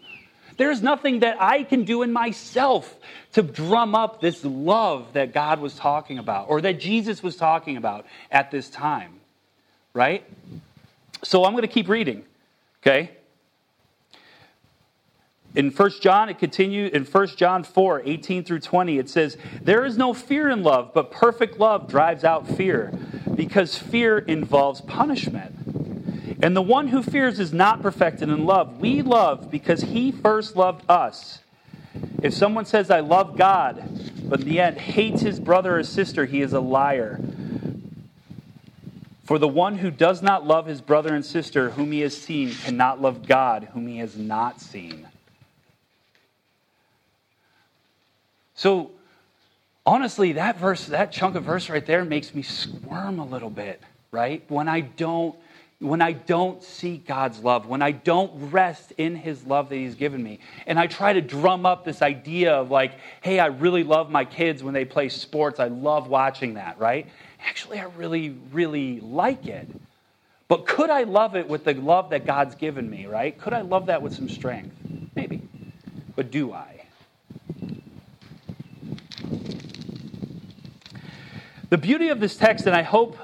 [0.57, 2.95] There's nothing that I can do in myself
[3.33, 7.75] to drum up this love that God was talking about or that Jesus was talking
[7.75, 9.19] about at this time.
[9.93, 10.23] Right?
[11.23, 12.23] So I'm going to keep reading.
[12.81, 13.11] Okay?
[15.55, 19.85] In 1 John, it continues in 1 John 4, 18 through 20, it says, There
[19.85, 22.91] is no fear in love, but perfect love drives out fear,
[23.35, 25.55] because fear involves punishment.
[26.41, 28.79] And the one who fears is not perfected in love.
[28.79, 31.39] We love because he first loved us.
[32.21, 33.81] If someone says, I love God,
[34.29, 37.21] but in the end hates his brother or sister, he is a liar.
[39.23, 42.53] For the one who does not love his brother and sister whom he has seen
[42.53, 45.07] cannot love God whom he has not seen.
[48.55, 48.91] So,
[49.85, 53.81] honestly, that verse, that chunk of verse right there makes me squirm a little bit,
[54.11, 54.43] right?
[54.49, 55.35] When I don't
[55.79, 59.95] when I don't see God's love, when I don't rest in His love that He's
[59.95, 63.83] given me, and I try to drum up this idea of like, hey, I really
[63.83, 65.59] love my kids when they play sports.
[65.59, 67.07] I love watching that, right?
[67.45, 69.67] Actually, I really, really like it.
[70.47, 73.37] But could I love it with the love that God's given me, right?
[73.37, 74.75] Could I love that with some strength?
[75.15, 75.41] Maybe.
[76.15, 76.84] But do I?
[81.75, 83.17] The beauty of this text, and I hope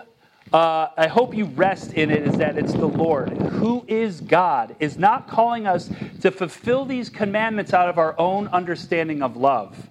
[0.52, 3.30] uh, I hope you rest in it is that it's the Lord.
[3.30, 8.50] Who is God is not calling us to fulfill these commandments out of our own
[8.50, 9.88] understanding of love.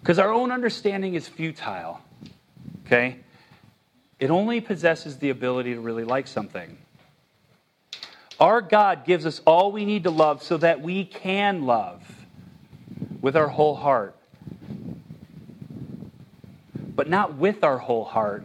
[0.00, 2.00] Because our own understanding is futile.
[2.86, 3.18] Okay?
[4.18, 6.78] It only possesses the ability to really like something.
[8.40, 12.02] Our God gives us all we need to love so that we can love
[13.20, 14.13] with our whole heart.
[16.94, 18.44] But not with our whole heart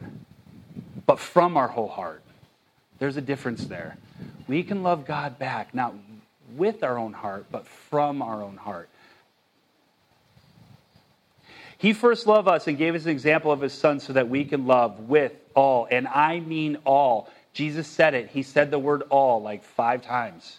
[1.10, 2.22] but from our whole heart.
[3.00, 3.98] There's a difference there.
[4.48, 5.96] We can love God back, not
[6.56, 8.90] with our own heart, but from our own heart.
[11.80, 14.46] He first loved us and gave us an example of his son so that we
[14.46, 15.88] can love with all.
[15.90, 17.28] And I mean all.
[17.54, 18.30] Jesus said it.
[18.30, 20.58] He said the word all like five times.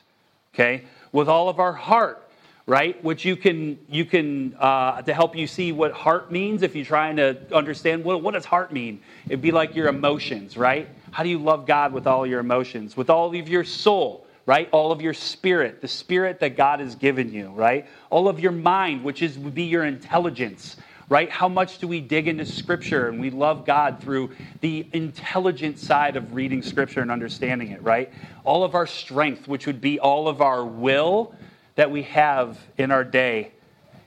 [0.52, 0.82] Okay?
[1.12, 2.28] With all of our heart,
[2.70, 3.02] right?
[3.02, 6.84] Which you can, you can uh, to help you see what heart means if you're
[6.84, 9.00] trying to understand what, what does heart mean?
[9.26, 10.88] It'd be like your emotions, right?
[11.10, 12.96] How do you love God with all your emotions?
[12.96, 14.68] With all of your soul, right?
[14.70, 17.88] All of your spirit, the spirit that God has given you, right?
[18.08, 20.76] All of your mind, which is would be your intelligence,
[21.08, 21.28] right?
[21.28, 24.30] How much do we dig into Scripture and we love God through
[24.60, 28.12] the intelligent side of reading Scripture and understanding it, right?
[28.44, 31.34] All of our strength, which would be all of our will,
[31.80, 33.52] that we have in our day.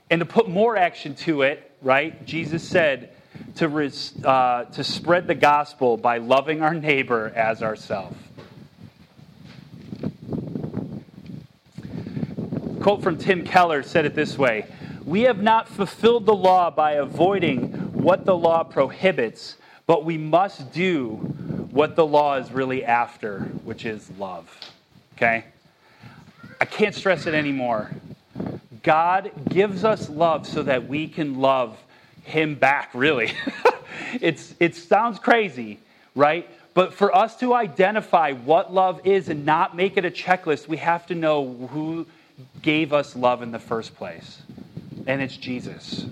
[0.08, 3.10] And to put more action to it, right, Jesus said
[3.56, 8.16] to, res, uh, to spread the gospel by loving our neighbor as ourselves.
[12.80, 14.66] Quote from Tim Keller said it this way
[15.04, 19.56] We have not fulfilled the law by avoiding what the law prohibits,
[19.88, 21.16] but we must do
[21.72, 24.48] what the law is really after, which is love.
[25.16, 25.46] Okay?
[26.64, 27.90] I can't stress it anymore.
[28.82, 31.78] God gives us love so that we can love
[32.22, 33.32] Him back, really.
[34.22, 35.78] it's, it sounds crazy,
[36.14, 36.48] right?
[36.72, 40.78] But for us to identify what love is and not make it a checklist, we
[40.78, 42.06] have to know who
[42.62, 44.40] gave us love in the first place.
[45.06, 46.06] And it's Jesus.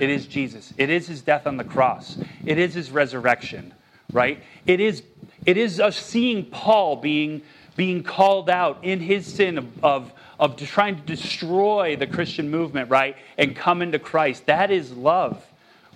[0.00, 0.74] It is Jesus.
[0.78, 2.18] It is his death on the cross.
[2.44, 3.72] It is his resurrection,
[4.12, 4.42] right?
[4.66, 5.04] It is,
[5.46, 7.42] it is us seeing Paul being
[7.76, 12.90] being called out in his sin of, of, of trying to destroy the Christian movement,
[12.90, 13.16] right?
[13.38, 14.46] And come into Christ.
[14.46, 15.44] That is love,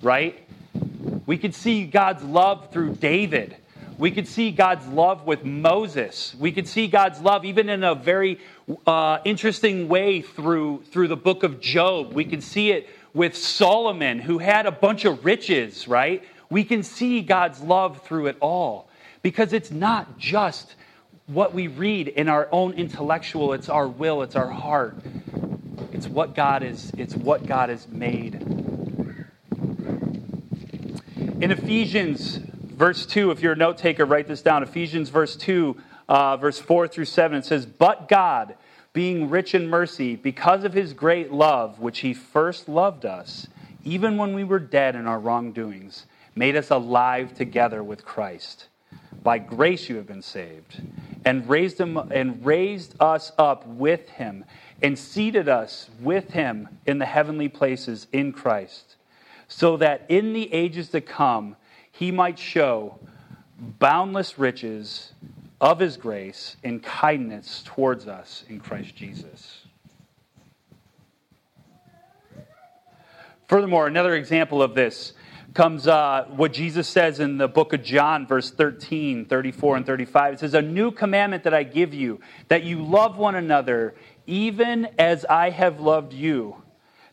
[0.03, 0.43] right?
[1.27, 3.57] We could see God's love through David.
[3.99, 6.35] We could see God's love with Moses.
[6.39, 8.39] We could see God's love even in a very
[8.87, 12.13] uh, interesting way through, through the book of Job.
[12.13, 16.23] We can see it with Solomon, who had a bunch of riches, right?
[16.51, 18.89] We can see God's love through it all
[19.23, 20.75] because it's not just
[21.27, 24.97] what we read in our own intellectual, it's our will, it's our heart.
[25.93, 28.35] It's what God is, it's what God has made.
[31.41, 32.41] In Ephesians
[32.77, 34.63] verse 2, if you're a note taker, write this down.
[34.63, 35.77] Ephesians verse 2,
[36.09, 38.55] uh, verse 4 through 7, it says, But God,
[38.93, 43.49] being rich in mercy, because of his great love, which he first loved us,
[43.85, 48.67] even when we were dead in our wrongdoings, made us alive together with Christ.
[49.27, 50.81] By grace you have been saved
[51.25, 54.45] and raised him and raised us up with him
[54.81, 58.95] and seated us with him in the heavenly places in Christ
[59.49, 61.57] so that in the ages to come
[61.91, 63.01] he might show
[63.59, 65.11] boundless riches
[65.61, 69.63] of his grace and kindness towards us in Christ Jesus.
[73.49, 75.15] Furthermore, another example of this
[75.57, 80.35] comes uh, what Jesus says in the book of John, verse 13, 34, and 35.
[80.35, 83.95] It says, A new commandment that I give you, that you love one another,
[84.27, 86.63] even as I have loved you,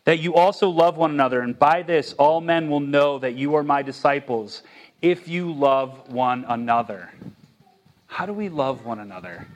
[0.04, 1.40] that you also love one another.
[1.40, 4.62] And by this, all men will know that you are my disciples,
[5.00, 7.10] if you love one another.
[8.06, 9.46] How do we love one another?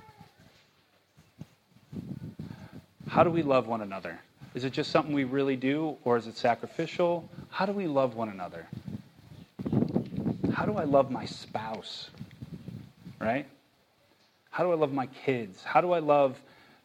[3.06, 4.18] How do we love one another?
[4.54, 7.28] Is it just something we really do, or is it sacrificial?
[7.50, 8.66] How do we love one another?
[10.52, 12.10] How do I love my spouse?
[13.20, 13.46] Right?
[14.50, 15.62] How do I love my kids?
[15.62, 16.40] How do I love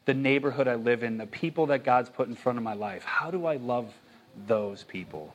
[0.06, 3.04] the neighborhood I live in, the people that God's put in front of my life?
[3.04, 3.92] How do I love
[4.48, 5.34] those people?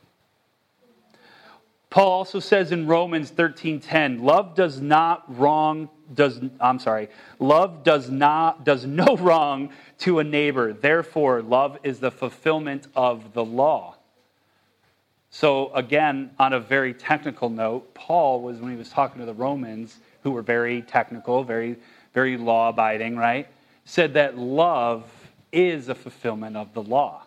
[1.91, 7.09] Paul also says in Romans 13:10, love does not wrong does I'm sorry,
[7.39, 10.73] love does not does no wrong to a neighbor.
[10.73, 13.97] Therefore, love is the fulfillment of the law.
[15.31, 19.35] So again, on a very technical note, Paul was when he was talking to the
[19.35, 21.77] Romans who were very technical, very
[22.15, 23.49] very law abiding, right?
[23.85, 25.05] Said that love
[25.53, 27.23] is a fulfillment of the law.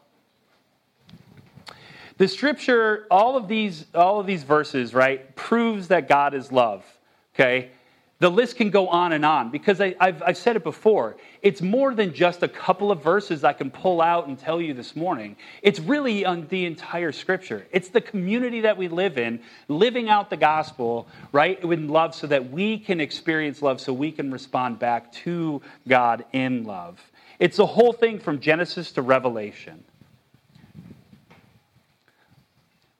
[2.21, 6.85] The scripture, all of these, all of these verses, right, proves that God is love.
[7.33, 7.71] Okay?
[8.19, 11.17] the list can go on and on because I, have I've said it before.
[11.41, 14.75] It's more than just a couple of verses I can pull out and tell you
[14.75, 15.35] this morning.
[15.63, 17.65] It's really on the entire scripture.
[17.71, 22.27] It's the community that we live in, living out the gospel, right, with love so
[22.27, 27.01] that we can experience love, so we can respond back to God in love.
[27.39, 29.83] It's the whole thing from Genesis to Revelation.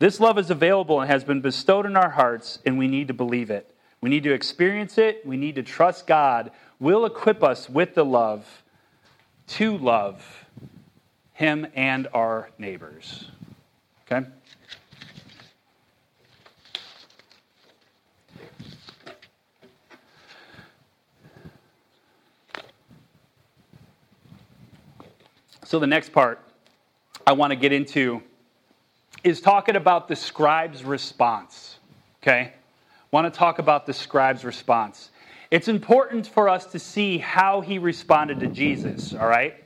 [0.02, 3.14] This love is available and has been bestowed in our hearts, and we need to
[3.14, 3.72] believe it.
[4.02, 5.24] We need to experience it.
[5.28, 6.50] We need to trust God
[6.80, 8.64] will equip us with the love
[9.50, 10.48] to love
[11.34, 13.30] Him and our neighbors.
[14.12, 14.28] Okay?
[25.64, 26.40] So, the next part
[27.28, 28.24] I want to get into
[29.24, 31.78] is talking about the scribe's response.
[32.22, 32.54] Okay?
[33.12, 35.10] want to talk about the scribe's response.
[35.52, 39.62] It's important for us to see how he responded to Jesus, all right?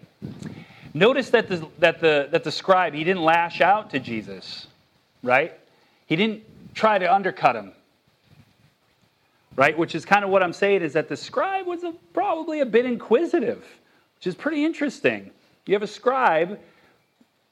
[0.95, 4.65] Notice that the, that the, that the scribe, he didn't lash out to Jesus,
[5.21, 5.53] right?
[6.07, 6.43] He didn't
[6.73, 7.71] try to undercut him,
[9.55, 9.77] right?
[9.77, 12.65] Which is kind of what I'm saying is that the scribe was a, probably a
[12.65, 13.63] bit inquisitive,
[14.17, 15.29] which is pretty interesting.
[15.67, 16.59] You have a scribe,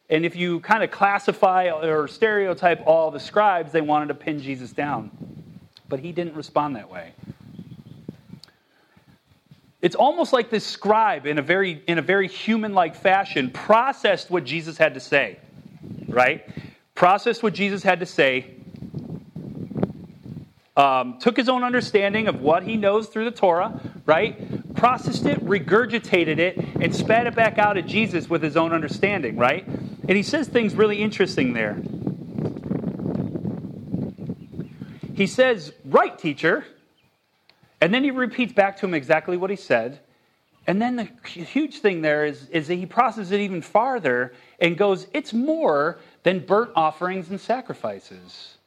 [0.09, 4.39] and if you kind of classify or stereotype all the scribes, they wanted to pin
[4.39, 5.11] Jesus down
[5.93, 7.13] but he didn't respond that way.
[9.79, 14.31] It's almost like this scribe, in a very, in a very human like fashion, processed
[14.31, 15.37] what Jesus had to say,
[16.07, 16.49] right?
[16.95, 18.55] Processed what Jesus had to say,
[20.75, 24.73] um, took his own understanding of what he knows through the Torah, right?
[24.73, 29.37] Processed it, regurgitated it, and spat it back out at Jesus with his own understanding,
[29.37, 29.63] right?
[30.07, 31.81] And he says things really interesting there.
[35.15, 36.65] He says, Right, teacher.
[37.79, 39.99] And then he repeats back to him exactly what he said.
[40.65, 44.77] And then the huge thing there is, is that he processes it even farther and
[44.77, 48.57] goes, It's more than burnt offerings and sacrifices.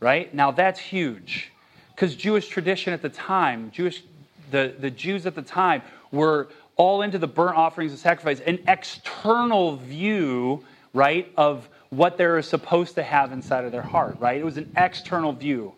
[0.00, 0.32] Right?
[0.34, 1.52] Now that's huge.
[1.94, 4.02] Because Jewish tradition at the time, Jewish
[4.50, 6.48] the, the Jews at the time were
[6.78, 10.64] all into the burnt offerings and sacrifice, an external view,
[10.94, 14.40] right, of what they're supposed to have inside of their heart, right?
[14.40, 15.74] It was an external view,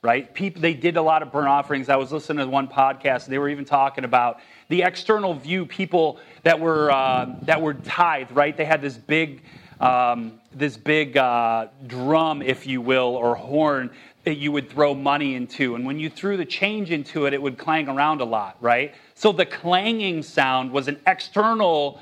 [0.00, 0.32] right?
[0.32, 1.88] People, they did a lot of burnt offerings.
[1.88, 6.18] I was listening to one podcast, they were even talking about the external view, people
[6.44, 8.56] that were, uh, that were tithe, right?
[8.56, 9.42] They had this big,
[9.80, 13.90] um, this big uh, drum, if you will, or horn
[14.22, 15.74] that you would throw money into.
[15.74, 18.94] And when you threw the change into it, it would clang around a lot, right?
[19.14, 22.00] So the clanging sound was an external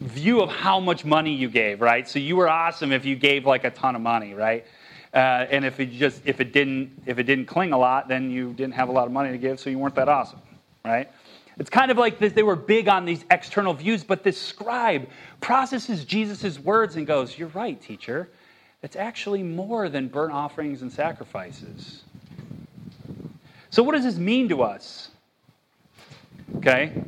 [0.00, 2.08] view of how much money you gave, right?
[2.08, 4.64] So you were awesome if you gave like a ton of money, right?
[5.12, 8.30] Uh, and if it just if it didn't if it didn't cling a lot, then
[8.30, 10.40] you didn't have a lot of money to give, so you weren't that awesome,
[10.84, 11.10] right?
[11.58, 15.06] It's kind of like this, they were big on these external views, but this scribe
[15.42, 18.30] processes Jesus' words and goes, You're right, teacher.
[18.82, 22.02] It's actually more than burnt offerings and sacrifices.
[23.68, 25.09] So, what does this mean to us?
[26.56, 27.02] Okay?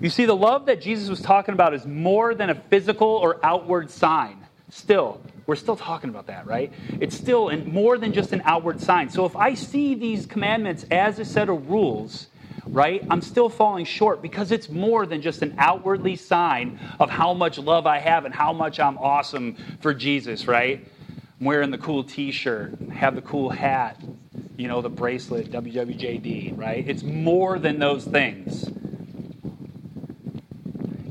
[0.00, 3.44] You see, the love that Jesus was talking about is more than a physical or
[3.44, 4.38] outward sign.
[4.70, 6.72] Still, we're still talking about that, right?
[7.00, 9.08] It's still more than just an outward sign.
[9.10, 12.28] So if I see these commandments as a set of rules,
[12.66, 17.34] right, I'm still falling short because it's more than just an outwardly sign of how
[17.34, 20.86] much love I have and how much I'm awesome for Jesus, right?
[21.40, 24.00] I'm wearing the cool t shirt, have the cool hat,
[24.56, 26.84] you know, the bracelet, WWJD, right?
[26.88, 28.68] It's more than those things.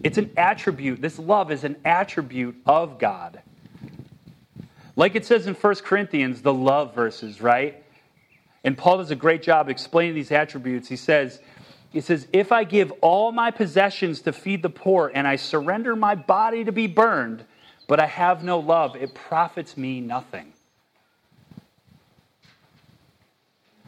[0.04, 1.02] It's an attribute.
[1.02, 3.42] This love is an attribute of God.
[4.98, 7.84] Like it says in 1 Corinthians, the love verses, right?
[8.64, 10.90] And Paul does a great job explaining these attributes.
[10.90, 11.40] He says,
[11.92, 15.96] he says, if I give all my possessions to feed the poor and I surrender
[15.96, 17.46] my body to be burned,
[17.88, 20.54] but I have no love, it profits me nothing.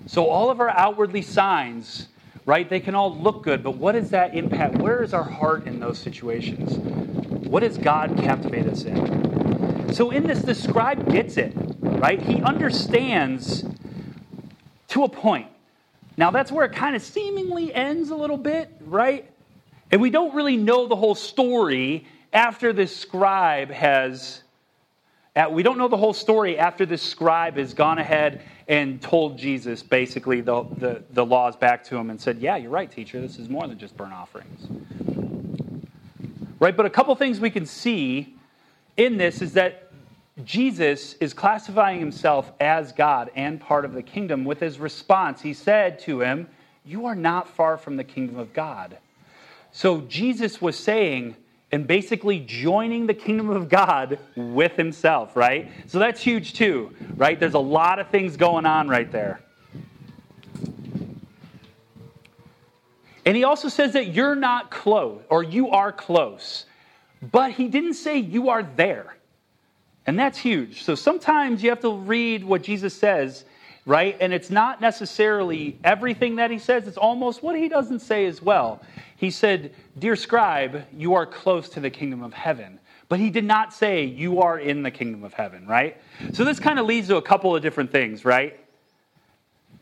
[0.07, 2.07] So all of our outwardly signs
[2.49, 2.67] right?
[2.67, 4.77] They can all look good, but what is that impact?
[4.77, 6.77] Where is our heart in those situations?
[7.47, 9.93] What does God captivate us in?
[9.93, 12.19] So, in this, the scribe gets it, right?
[12.19, 13.65] He understands
[14.87, 15.45] to a point.
[16.17, 19.29] Now, that's where it kind of seemingly ends a little bit, right?
[19.91, 24.43] And we don't really know the whole story after this scribe has
[25.35, 29.37] uh, we don't know the whole story after this scribe has gone ahead and told
[29.37, 33.21] Jesus basically the, the, the laws back to him and said, Yeah, you're right, teacher.
[33.21, 34.67] This is more than just burnt offerings.
[36.59, 36.75] Right?
[36.75, 38.35] But a couple things we can see
[38.97, 39.91] in this is that
[40.43, 45.41] Jesus is classifying himself as God and part of the kingdom with his response.
[45.41, 46.47] He said to him,
[46.83, 48.97] You are not far from the kingdom of God.
[49.71, 51.35] So Jesus was saying,
[51.71, 55.71] and basically joining the kingdom of God with himself, right?
[55.87, 57.39] So that's huge too, right?
[57.39, 59.39] There's a lot of things going on right there.
[63.25, 66.65] And he also says that you're not close, or you are close.
[67.21, 69.15] But he didn't say you are there.
[70.07, 70.83] And that's huge.
[70.83, 73.45] So sometimes you have to read what Jesus says,
[73.89, 74.15] right?
[74.21, 78.39] And it's not necessarily everything that he says, it's almost what he doesn't say as
[78.39, 78.83] well.
[79.17, 82.79] He said, Dear scribe, you are close to the kingdom of heaven.
[83.09, 85.97] But he did not say, You are in the kingdom of heaven, right?
[86.33, 88.59] So this kind of leads to a couple of different things, right?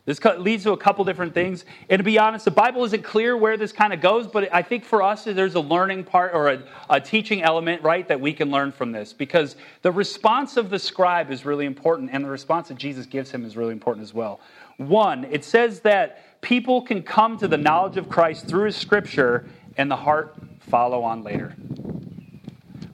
[0.08, 1.66] This leads to a couple different things.
[1.90, 4.62] And to be honest, the Bible isn't clear where this kind of goes, but I
[4.62, 8.32] think for us, there's a learning part or a, a, teaching element, right, that we
[8.32, 9.12] can learn from this.
[9.12, 13.30] Because the response of the scribe is really important, and the response that Jesus gives
[13.30, 14.40] him is really important as well.
[14.78, 19.46] One, it says that people can come to the knowledge of Christ through his scripture,
[19.76, 21.54] and the heart follow on later.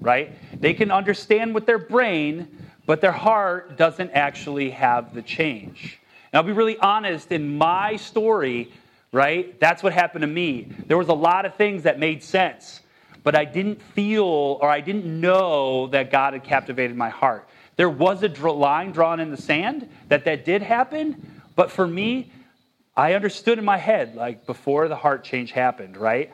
[0.02, 0.32] Right?
[0.60, 6.00] They can understand with their brain, but their heart doesn't actually have the change.
[6.34, 8.74] And I'll be really honest, in my story,
[9.12, 10.68] right, that's what happened to me.
[10.88, 12.82] There was a lot of things that made sense,
[13.24, 17.48] but I didn't feel or I didn't know that God had captivated my heart.
[17.76, 22.32] There was a line drawn in the sand that that did happen, but for me,
[22.98, 26.34] I understood in my head, like before the heart change happened, right?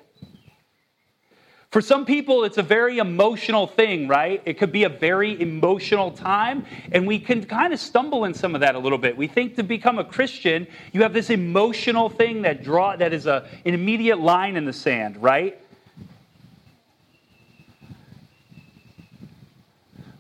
[1.72, 4.42] For some people, it's a very emotional thing, right?
[4.44, 8.56] It could be a very emotional time, and we can kind of stumble in some
[8.56, 9.16] of that a little bit.
[9.16, 13.28] We think to become a Christian, you have this emotional thing that draw that is
[13.28, 15.62] a, an immediate line in the sand, right?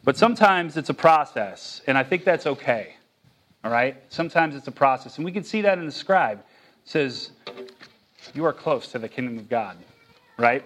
[0.04, 2.96] But sometimes it's a process, and I think that's okay.
[3.64, 3.98] All right?
[4.10, 6.40] Sometimes it's a process, and we can see that in the scribe.
[6.40, 6.46] It
[6.86, 7.32] says,
[8.36, 9.78] You are close to the kingdom of God,
[10.38, 10.64] right?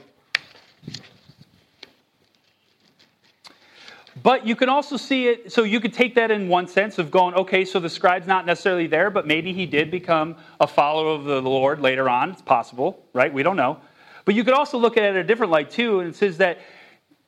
[4.21, 7.09] But you can also see it, so you could take that in one sense of
[7.09, 11.15] going, okay, so the scribe's not necessarily there, but maybe he did become a follower
[11.15, 12.31] of the Lord later on.
[12.31, 13.33] It's possible, right?
[13.33, 13.79] We don't know.
[14.25, 16.59] But you could also look at it a different light too, and it says that,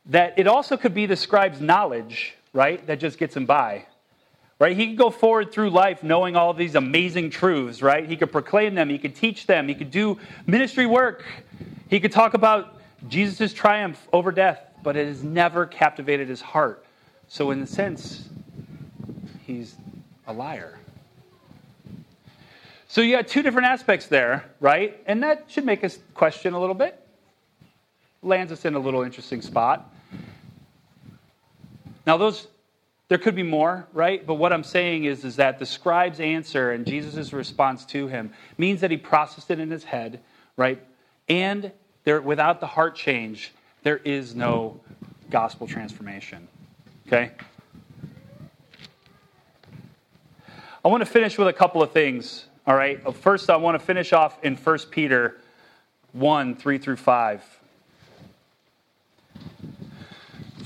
[0.05, 3.85] that it also could be the scribe's knowledge, right, that just gets him by.
[4.59, 4.77] Right?
[4.77, 8.07] He could go forward through life knowing all these amazing truths, right?
[8.07, 11.25] He could proclaim them, he could teach them, he could do ministry work,
[11.89, 12.79] he could talk about
[13.09, 16.85] Jesus' triumph over death but it has never captivated his heart.
[17.27, 18.29] So, in a sense,
[19.45, 19.75] he's
[20.27, 20.77] a liar.
[22.87, 25.01] So, you got two different aspects there, right?
[25.07, 27.01] And that should make us question a little bit.
[28.21, 29.91] Lands us in a little interesting spot.
[32.05, 32.47] Now, those
[33.07, 34.25] there could be more, right?
[34.25, 38.33] But what I'm saying is, is that the scribe's answer and Jesus' response to him
[38.57, 40.21] means that he processed it in his head,
[40.57, 40.83] right?
[41.27, 41.71] And
[42.03, 43.51] there, without the heart change,
[43.85, 44.81] there is no
[45.29, 46.47] gospel transformation.
[47.05, 47.31] Okay?
[50.83, 52.47] I want to finish with a couple of things.
[52.65, 52.99] All right.
[53.05, 55.39] Uh, first, I want to finish off in 1 Peter
[56.13, 57.59] 1 3 through 5.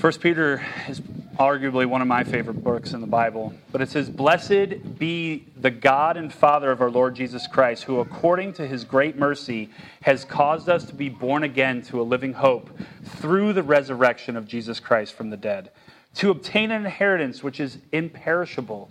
[0.00, 1.02] 1 Peter is
[1.40, 3.54] arguably one of my favorite books in the Bible.
[3.72, 7.98] But it says, Blessed be the God and Father of our Lord Jesus Christ, who
[7.98, 9.70] according to his great mercy
[10.02, 12.68] has caused us to be born again to a living hope
[13.02, 15.70] through the resurrection of Jesus Christ from the dead,
[16.16, 18.90] to obtain an inheritance which is imperishable,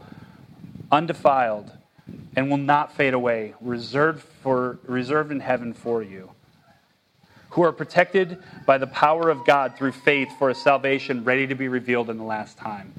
[0.91, 1.71] undefiled,
[2.35, 6.31] and will not fade away, reserved, for, reserved in heaven for you
[7.51, 11.55] who are protected by the power of God through faith for a salvation ready to
[11.55, 12.93] be revealed in the last time.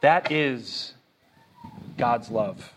[0.00, 0.94] That is
[1.96, 2.72] God's love.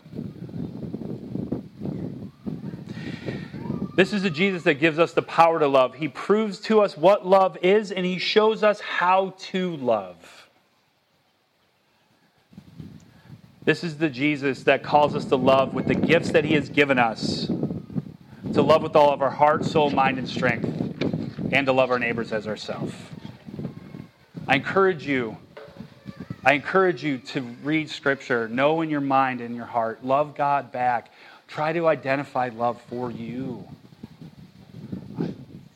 [3.96, 5.94] This is a Jesus that gives us the power to love.
[5.94, 10.48] He proves to us what love is, and He shows us how to love.
[13.64, 16.68] This is the Jesus that calls us to love with the gifts that He has
[16.68, 17.50] given us
[18.54, 20.64] to love with all of our heart, soul, mind, and strength,
[21.52, 22.94] and to love our neighbors as ourselves.
[24.48, 25.36] I encourage you,
[26.44, 30.72] I encourage you to read Scripture, know in your mind and your heart, love God
[30.72, 31.12] back.
[31.46, 33.66] Try to identify love for you.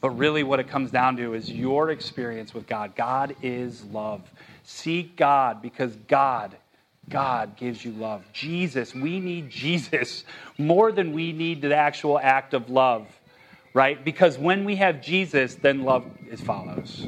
[0.00, 2.94] But really, what it comes down to is your experience with God.
[2.94, 4.20] God is love.
[4.64, 6.56] Seek God because God
[7.08, 8.24] God gives you love.
[8.32, 10.24] Jesus, we need Jesus
[10.58, 13.06] more than we need the actual act of love,
[13.72, 14.04] right?
[14.04, 17.06] Because when we have Jesus, then love is follows.